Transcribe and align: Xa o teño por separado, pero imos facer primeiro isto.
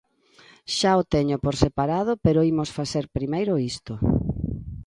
Xa 0.77 0.91
o 1.01 1.03
teño 1.13 1.35
por 1.43 1.55
separado, 1.63 2.11
pero 2.25 2.47
imos 2.51 2.69
facer 2.77 3.05
primeiro 3.17 3.53
isto. 3.71 3.93